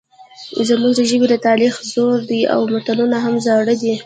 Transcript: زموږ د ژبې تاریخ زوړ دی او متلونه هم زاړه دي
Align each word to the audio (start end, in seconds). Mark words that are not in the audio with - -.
زموږ 0.67 0.93
د 0.97 1.01
ژبې 1.09 1.37
تاریخ 1.47 1.73
زوړ 1.91 2.17
دی 2.29 2.41
او 2.53 2.61
متلونه 2.73 3.17
هم 3.25 3.35
زاړه 3.45 3.73
دي 3.81 3.93